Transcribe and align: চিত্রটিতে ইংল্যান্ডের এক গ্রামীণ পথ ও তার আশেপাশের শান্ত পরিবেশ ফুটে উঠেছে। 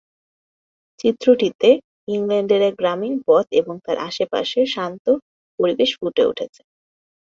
চিত্রটিতে 0.99 1.69
ইংল্যান্ডের 2.07 2.61
এক 2.69 2.75
গ্রামীণ 2.81 3.13
পথ 3.27 3.45
ও 3.61 3.83
তার 3.85 3.97
আশেপাশের 4.07 4.65
শান্ত 4.75 5.05
পরিবেশ 5.59 5.89
ফুটে 5.99 6.23
উঠেছে। 6.31 6.61